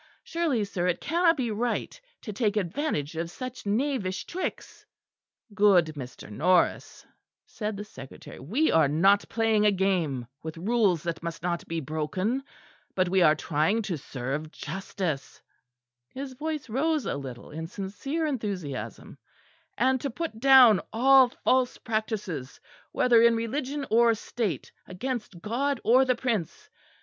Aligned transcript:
Surely, 0.23 0.63
sir, 0.65 0.87
it 0.87 0.99
cannot 0.99 1.37
be 1.37 1.51
right 1.51 2.01
to 2.23 2.33
take 2.33 2.57
advantage 2.57 3.15
of 3.15 3.29
such 3.29 3.67
knavish 3.67 4.25
tricks." 4.25 4.83
"Good 5.53 5.93
Mr. 5.95 6.31
Norris," 6.31 7.05
said 7.45 7.77
the 7.77 7.83
Secretary, 7.83 8.39
"we 8.39 8.71
are 8.71 8.87
not 8.87 9.29
playing 9.29 9.63
a 9.67 9.71
game, 9.71 10.25
with 10.41 10.57
rules 10.57 11.03
that 11.03 11.21
must 11.21 11.43
not 11.43 11.67
be 11.67 11.79
broken, 11.81 12.43
but 12.95 13.09
we 13.09 13.21
are 13.21 13.35
trying 13.35 13.83
to 13.83 13.97
serve 13.99 14.49
justice" 14.49 15.39
his 16.09 16.33
voice 16.33 16.67
rose 16.67 17.05
a 17.05 17.15
little 17.15 17.51
in 17.51 17.67
sincere 17.67 18.25
enthusiasm 18.25 19.19
"and 19.77 20.01
to 20.01 20.09
put 20.09 20.39
down 20.39 20.81
all 20.91 21.29
false 21.29 21.77
practices, 21.77 22.59
whether 22.91 23.21
in 23.21 23.35
religion 23.35 23.85
or 23.91 24.15
state, 24.15 24.71
against 24.87 25.41
God 25.41 25.79
or 25.83 26.05
the 26.05 26.15
prince. 26.15 26.71